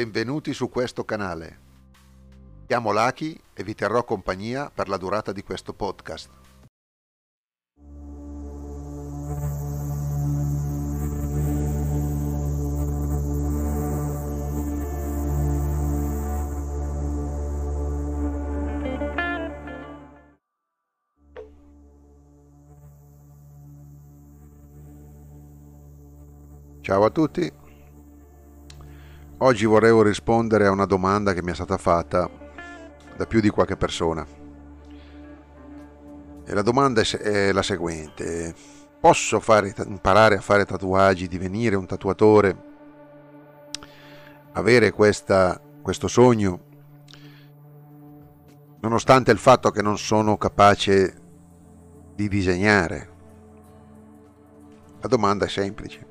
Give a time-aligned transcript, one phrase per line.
[0.00, 1.58] Benvenuti su questo canale.
[2.66, 6.30] Chiamo Laki e vi terrò compagnia per la durata di questo podcast.
[26.80, 27.59] Ciao a tutti.
[29.42, 32.28] Oggi vorrei rispondere a una domanda che mi è stata fatta
[33.16, 34.26] da più di qualche persona.
[36.44, 38.54] E la domanda è la seguente.
[39.00, 42.62] Posso fare, imparare a fare tatuaggi, divenire un tatuatore,
[44.52, 46.60] avere questa, questo sogno,
[48.80, 51.18] nonostante il fatto che non sono capace
[52.14, 53.08] di disegnare?
[55.00, 56.09] La domanda è semplice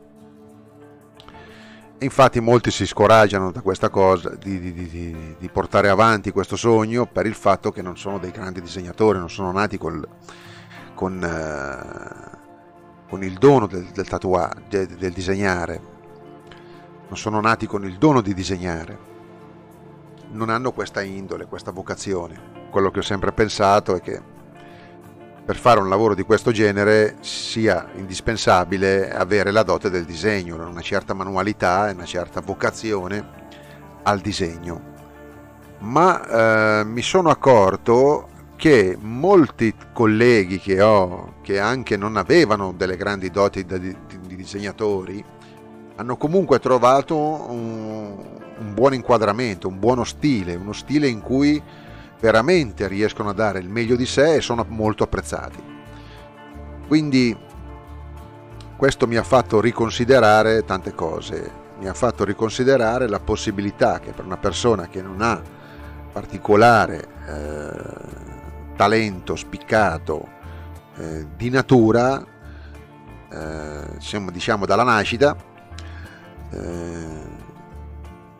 [2.00, 7.06] infatti molti si scoraggiano da questa cosa, di, di, di, di, portare avanti questo sogno
[7.06, 10.08] per il fatto che non sono dei grandi disegnatori, non sono nati col,
[10.94, 12.38] con, eh,
[13.10, 15.82] con, il dono del, del tatuaggio, del, del disegnare,
[17.08, 18.98] non sono nati con il dono di disegnare,
[20.32, 22.68] non hanno questa indole, questa vocazione.
[22.70, 24.22] Quello che ho sempre pensato è che
[25.50, 30.82] per fare un lavoro di questo genere sia indispensabile avere la dote del disegno, una
[30.82, 33.28] certa manualità e una certa vocazione
[34.04, 34.80] al disegno.
[35.80, 38.28] Ma eh, mi sono accorto
[38.58, 43.96] che molti colleghi che ho, che anche non avevano delle grandi doti di, di,
[44.28, 45.26] di disegnatori,
[45.96, 48.16] hanno comunque trovato un,
[48.56, 51.60] un buon inquadramento, un buono stile, uno stile in cui
[52.20, 55.78] veramente riescono a dare il meglio di sé e sono molto apprezzati.
[56.88, 57.38] Quindi
[58.76, 64.26] questo mi ha fatto riconsiderare tante cose, mi ha fatto riconsiderare la possibilità che per
[64.26, 65.42] una persona che non ha
[66.12, 70.28] particolare eh, talento spiccato
[70.98, 72.26] eh, di natura,
[73.32, 75.36] eh, diciamo dalla nascita,
[76.52, 77.29] eh,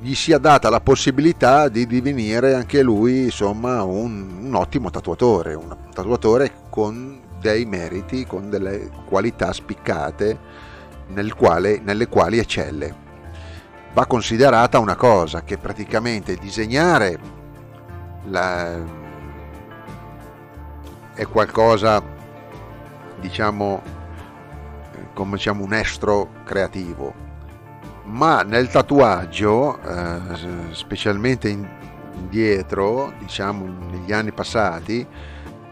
[0.02, 5.76] gli sia data la possibilità di divenire anche lui insomma un, un ottimo tatuatore, un
[5.94, 10.38] tatuatore con dei meriti, con delle qualità spiccate
[11.08, 13.08] nel quale, nelle quali eccelle.
[13.92, 17.20] Va considerata una cosa che praticamente disegnare
[18.28, 18.78] la,
[21.14, 22.02] è qualcosa
[23.20, 23.98] diciamo
[25.14, 27.28] come diciamo un estro creativo
[28.10, 35.06] ma nel tatuaggio, eh, specialmente indietro, diciamo negli anni passati,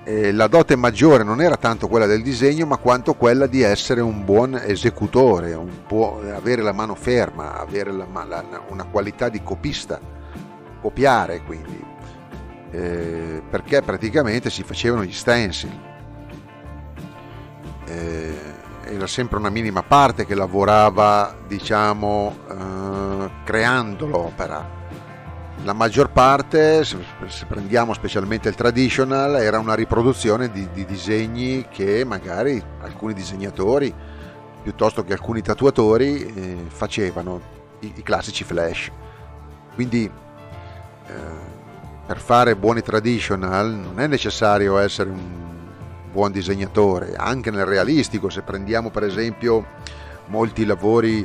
[0.03, 4.01] eh, la dote maggiore non era tanto quella del disegno, ma quanto quella di essere
[4.01, 5.69] un buon esecutore, un
[6.33, 9.99] avere la mano ferma, avere la, la, una qualità di copista,
[10.79, 11.83] copiare quindi,
[12.71, 15.85] eh, perché praticamente si facevano gli stencil.
[17.87, 18.26] Eh,
[18.89, 24.75] era sempre una minima parte che lavorava, diciamo, eh, creando l'opera.
[25.63, 26.97] La maggior parte, se
[27.47, 33.93] prendiamo specialmente il traditional, era una riproduzione di, di disegni che magari alcuni disegnatori,
[34.61, 37.41] piuttosto che alcuni tatuatori, eh, facevano,
[37.79, 38.91] i, i, classici flash.
[39.73, 41.11] Quindi eh,
[42.05, 45.46] per fare buoni traditional non è necessario essere un
[46.17, 49.63] buon disegnatore, anche nel realistico, se prendiamo per esempio
[50.29, 51.23] molti lavori,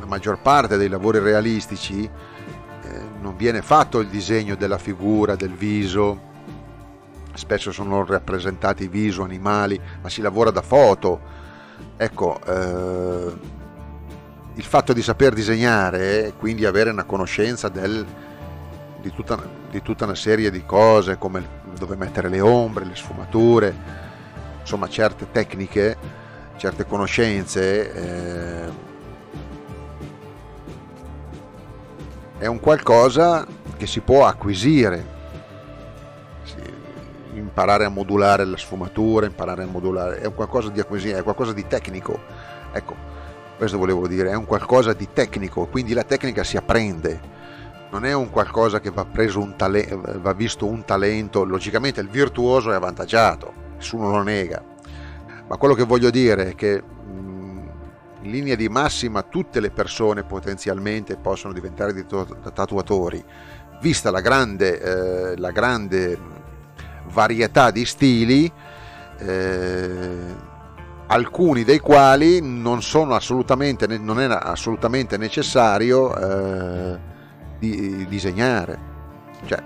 [0.00, 5.52] la maggior parte dei lavori realistici, eh, non viene fatto il disegno della figura, del
[5.52, 6.18] viso,
[7.34, 11.20] spesso sono rappresentati viso, animali, ma si lavora da foto.
[11.98, 13.32] Ecco, eh,
[14.54, 18.02] il fatto di saper disegnare, quindi avere una conoscenza del,
[19.02, 19.38] di, tutta,
[19.70, 24.03] di tutta una serie di cose, come dove mettere le ombre, le sfumature,
[24.64, 25.96] insomma certe tecniche,
[26.56, 28.68] certe conoscenze, eh,
[32.38, 33.46] è un qualcosa
[33.76, 35.12] che si può acquisire,
[37.34, 41.52] imparare a modulare la sfumatura, imparare a modulare, è un qualcosa di acquisire, è qualcosa
[41.52, 42.18] di tecnico.
[42.72, 42.96] Ecco,
[43.58, 47.20] questo volevo dire, è un qualcosa di tecnico, quindi la tecnica si apprende.
[47.90, 49.86] Non è un qualcosa che va, preso un tale-
[50.20, 54.64] va visto un talento, logicamente il virtuoso è avvantaggiato, nessuno lo nega.
[55.46, 56.82] Ma quello che voglio dire è che
[58.22, 63.22] in linea di massima tutte le persone potenzialmente possono diventare dei tatuatori,
[63.82, 66.18] vista la grande, eh, la grande
[67.12, 68.50] varietà di stili,
[69.18, 70.52] eh,
[71.06, 72.80] alcuni dei quali non,
[74.00, 76.98] non è assolutamente necessario eh,
[77.58, 78.78] di disegnare,
[79.44, 79.62] cioè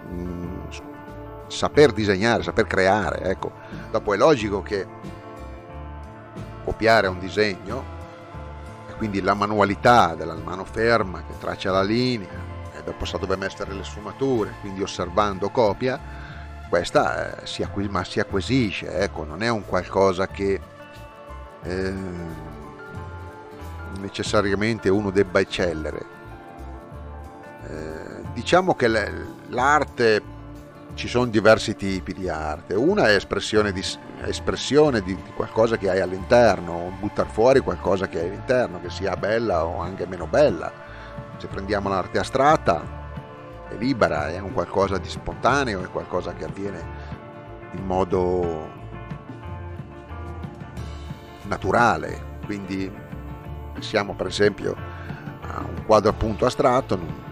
[1.49, 3.53] saper disegnare, saper creare, ecco.
[3.91, 4.87] Dopo è logico che
[6.65, 7.97] copiare un disegno
[8.89, 12.29] e quindi la manualità della mano ferma che traccia la linea
[12.77, 15.99] e dopo sa dove mettere le sfumature, quindi osservando copia,
[16.69, 20.61] questa eh, si, acquis- ma si acquisisce, ecco, non è un qualcosa che
[21.63, 21.95] eh,
[24.01, 26.17] necessariamente uno debba eccellere.
[27.67, 28.89] Eh, diciamo che
[29.49, 30.23] l'arte,
[30.99, 33.85] ci sono diversi tipi di arte, una è espressione di,
[34.25, 39.65] espressione di, qualcosa che hai all'interno, buttare fuori qualcosa che hai all'interno, che sia bella
[39.65, 40.73] o anche meno bella.
[41.37, 42.83] Se prendiamo l'arte astratta,
[43.69, 46.85] è libera, è un qualcosa di spontaneo, è qualcosa che avviene
[47.75, 48.69] in modo
[51.45, 52.93] naturale, quindi
[53.79, 54.75] siamo per esempio
[55.43, 57.28] a un quadro appunto astratto,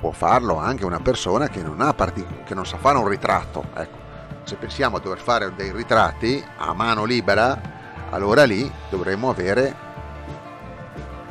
[0.00, 3.64] può farlo anche una persona che non, partic- che non sa fare un ritratto.
[3.74, 3.98] Ecco,
[4.44, 7.60] se pensiamo a dover fare dei ritratti a mano libera,
[8.10, 9.88] allora lì dovremmo avere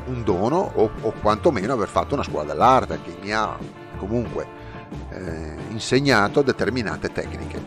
[0.06, 3.58] un dono o, o quantomeno aver fatto una scuola dell'arte che mi ha
[3.98, 4.48] comunque
[5.10, 7.64] eh, insegnato determinate tecniche.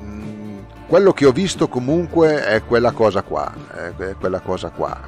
[0.00, 0.58] Mm,
[0.88, 3.52] quello che ho visto comunque è quella cosa qua,
[4.18, 5.00] quella cosa qua,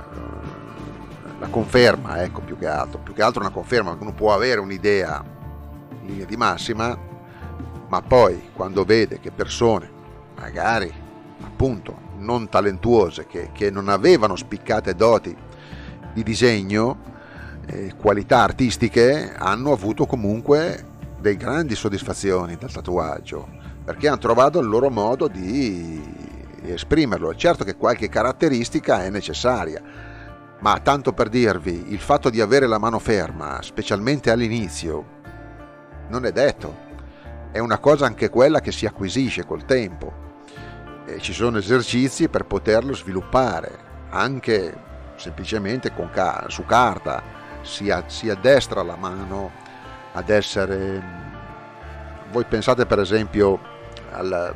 [1.45, 5.23] la conferma, ecco, più che altro, più che altro una conferma, uno può avere un'idea
[6.01, 6.99] in linea di massima,
[7.87, 9.91] ma poi quando vede che persone,
[10.37, 10.93] magari
[11.43, 15.37] appunto non talentuose, che, che non avevano spiccate doti
[16.15, 17.13] di disegno,
[17.67, 23.49] eh, qualità artistiche hanno avuto comunque dei grandi soddisfazioni dal tatuaggio
[23.85, 26.03] perché hanno trovato il loro modo di
[26.63, 27.35] esprimerlo.
[27.35, 29.83] Certo che qualche caratteristica è necessaria,
[30.65, 35.05] ma tanto per dirvi, il fatto di avere la mano ferma, specialmente all'inizio,
[36.09, 36.75] non è detto.
[37.53, 40.11] È una cosa anche quella che si acquisisce col tempo.
[41.05, 43.79] E ci sono esercizi per poterlo sviluppare,
[44.09, 44.75] anche
[45.17, 47.23] semplicemente ca- su carta,
[47.61, 49.51] si, si addestra la mano
[50.15, 51.03] ad essere...
[52.33, 53.61] Voi pensate per esempio
[54.13, 54.55] al,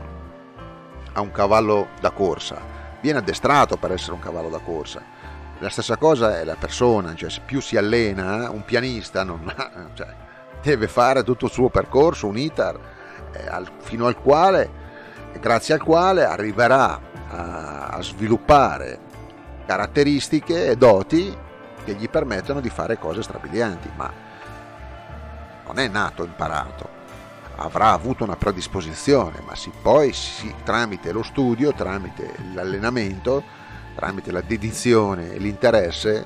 [1.13, 2.59] a un cavallo da corsa,
[3.03, 5.18] viene addestrato per essere un cavallo da corsa.
[5.61, 10.15] La stessa cosa è la persona, cioè più si allena, un pianista ha, cioè,
[10.63, 12.79] deve fare tutto il suo percorso, un iter,
[13.33, 14.71] eh, al, fino al quale,
[15.41, 19.07] grazie al quale arriverà a, a sviluppare
[19.67, 21.37] caratteristiche e doti
[21.85, 24.11] che gli permettono di fare cose strabilianti, ma
[25.67, 26.97] non è nato imparato.
[27.57, 33.43] Avrà avuto una predisposizione, ma si, poi si, tramite lo studio, tramite l'allenamento,
[33.99, 36.25] tramite la dedizione e l'interesse,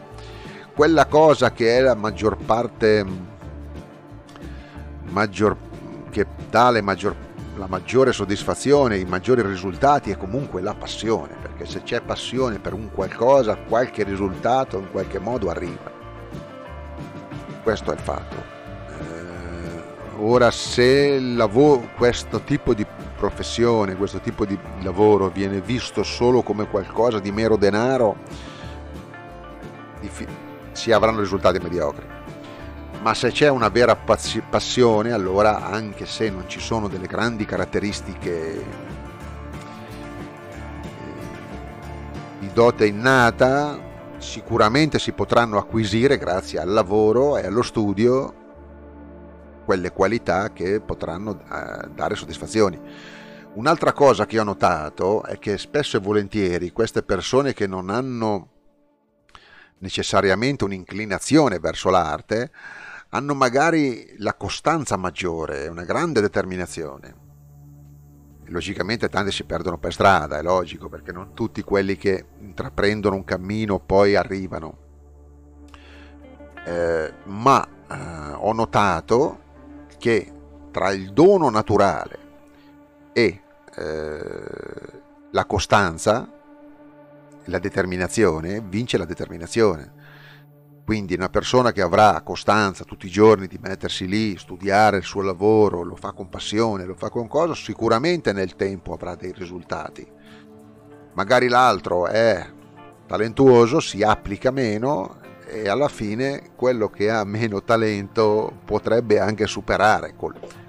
[0.75, 3.03] quella cosa che è la maggior parte
[5.05, 5.57] maggior,
[6.11, 7.17] che dà maggior
[7.57, 12.75] la maggiore soddisfazione, i maggiori risultati è comunque la passione, perché se c'è passione per
[12.75, 15.91] un qualcosa, qualche risultato in qualche modo arriva.
[17.63, 18.37] Questo è il fatto.
[18.89, 19.83] Eh,
[20.19, 22.87] ora se lavoro, questo tipo di
[23.23, 28.17] professione, questo tipo di lavoro viene visto solo come qualcosa di mero denaro,
[30.73, 32.05] si avranno risultati mediocri.
[33.01, 38.55] Ma se c'è una vera passione, allora anche se non ci sono delle grandi caratteristiche
[38.55, 38.65] eh,
[42.41, 43.79] di dote innata,
[44.19, 48.42] sicuramente si potranno acquisire grazie al lavoro e allo studio
[49.73, 52.79] quelle qualità che potranno eh, dare soddisfazioni.
[53.55, 58.51] Un'altra cosa che ho notato è che spesso e volentieri queste persone che non hanno
[59.79, 62.51] necessariamente un'inclinazione verso l'arte
[63.09, 67.15] hanno magari la costanza maggiore, una grande determinazione.
[68.45, 73.25] Logicamente tanti si perdono per strada, è logico, perché non tutti quelli che intraprendono un
[73.25, 74.77] cammino poi arrivano.
[76.67, 79.42] Eh, ma eh, ho notato
[80.03, 80.33] che
[80.73, 82.19] tra il dono naturale
[83.13, 83.41] e
[83.77, 86.29] eh, la costanza,
[87.45, 90.01] la determinazione, vince la determinazione
[90.85, 95.23] quindi una persona che avrà costanza tutti i giorni di mettersi lì, studiare il suo
[95.23, 100.05] lavoro, lo fa con passione, lo fa con cosa, sicuramente nel tempo avrà dei risultati.
[101.13, 102.45] Magari l'altro è
[103.07, 105.21] talentuoso, si applica meno
[105.53, 110.15] e alla fine quello che ha meno talento potrebbe anche superare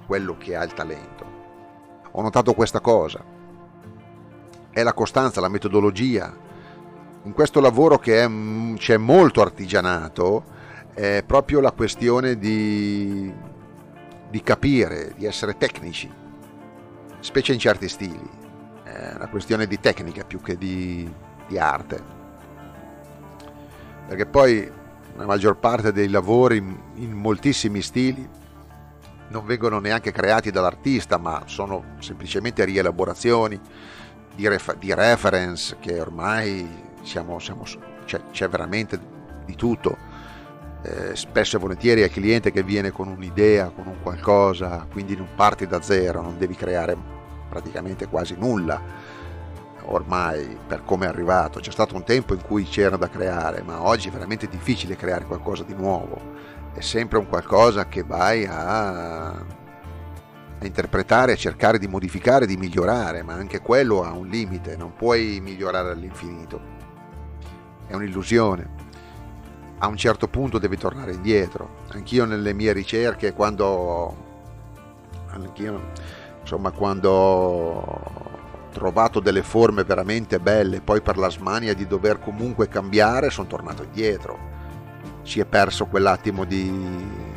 [0.06, 1.25] quello che ha il talento.
[2.12, 3.24] Ho notato questa cosa.
[4.70, 6.36] È la costanza, la metodologia,
[7.24, 8.30] in questo lavoro che è,
[8.75, 10.44] c'è molto artigianato,
[10.94, 13.32] è proprio la questione di,
[14.30, 16.12] di capire, di essere tecnici,
[17.20, 18.30] specie in certi stili.
[18.84, 21.10] È una questione di tecnica più che di,
[21.48, 22.22] di arte.
[24.07, 24.69] Perché poi
[25.15, 28.27] la maggior parte dei lavori in, moltissimi stili
[29.29, 33.60] non vengono neanche creati dall'artista, ma sono semplicemente rielaborazioni
[34.36, 36.67] di, ref- di reference che ormai
[37.01, 37.63] siamo, siamo,
[38.05, 39.00] c'è, c'è veramente
[39.45, 39.98] di tutto.
[40.83, 45.15] Eh, spesso e volentieri è il cliente che viene con un'idea, con un qualcosa, quindi
[45.15, 46.95] non parti da zero, non devi creare
[47.48, 48.81] praticamente quasi nulla
[49.86, 51.60] ormai per come è arrivato.
[51.60, 55.25] C'è stato un tempo in cui c'era da creare, ma oggi è veramente difficile creare
[55.25, 56.20] qualcosa di nuovo.
[56.74, 59.46] È sempre un qualcosa che vai a, a
[60.62, 65.40] interpretare, a cercare di modificare, di migliorare, ma anche quello ha un limite, non puoi
[65.42, 66.72] migliorare all'infinito.
[67.86, 68.84] È un'illusione
[69.84, 71.82] a un certo punto devi tornare indietro.
[71.90, 74.16] Anch'io nelle mie ricerche, quando,
[75.32, 75.90] anch'io,
[76.40, 78.23] insomma, quando
[78.74, 83.84] trovato delle forme veramente belle, poi per la smania di dover comunque cambiare, sono tornato
[83.84, 84.38] indietro.
[85.22, 87.32] Si è perso quell'attimo di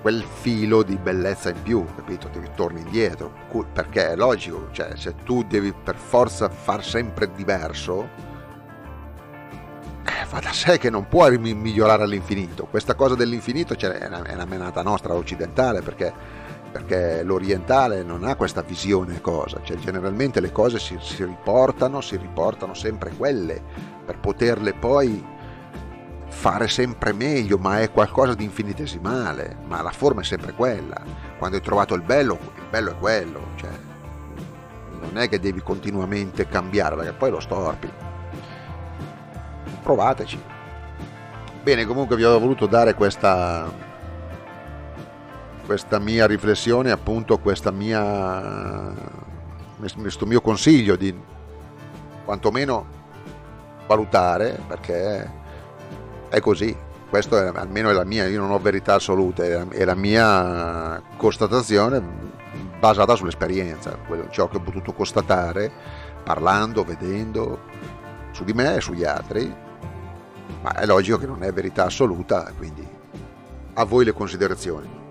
[0.00, 2.28] quel filo di bellezza in più, capito?
[2.32, 3.30] Devi torni indietro,
[3.72, 8.30] perché è logico, cioè se tu devi per forza far sempre diverso,
[10.32, 12.64] fa da sé che non può migliorare all'infinito.
[12.64, 16.40] Questa cosa dell'infinito è una menata nostra occidentale perché,
[16.72, 22.16] perché, l'orientale non ha questa visione cosa, cioè generalmente le cose si, si riportano, si
[22.16, 23.62] riportano sempre quelle
[24.04, 25.24] per poterle poi
[26.28, 31.00] fare sempre meglio, ma è qualcosa di infinitesimale, ma la forma è sempre quella.
[31.38, 33.70] Quando hai trovato il bello, il bello è quello, cioè
[35.00, 38.10] non è che devi continuamente cambiare perché poi lo storpi
[39.82, 40.40] provateci.
[41.62, 43.70] Bene, comunque vi avevo voluto dare questa,
[45.72, 48.92] questa mia riflessione, appunto questa mia,
[49.78, 51.18] questo mio consiglio di
[52.26, 52.86] quantomeno
[53.86, 55.30] valutare, perché
[56.28, 56.76] è così,
[57.08, 62.02] questo è, almeno è la mia, io non ho verità assolute, è la mia constatazione
[62.78, 63.96] basata sull'esperienza,
[64.28, 65.72] ciò che ho potuto constatare
[66.22, 67.60] parlando, vedendo
[68.32, 69.54] su di me e sugli altri
[70.60, 72.86] ma è logico che non è verità assoluta, quindi
[73.72, 75.01] a voi le considerazioni.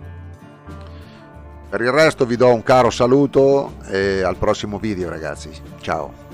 [1.72, 5.50] Per il resto vi do un caro saluto e al prossimo video ragazzi,
[5.80, 6.31] ciao!